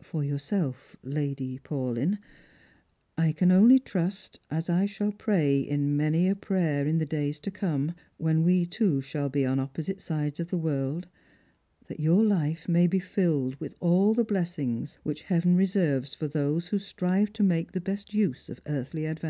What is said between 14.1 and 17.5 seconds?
the blessings which Heaven reserves for those who strive to